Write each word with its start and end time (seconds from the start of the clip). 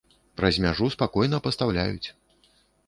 Праз 0.39 0.57
мяжу 0.65 0.89
спакойна 0.95 1.43
пастаўляюць! 1.51 2.07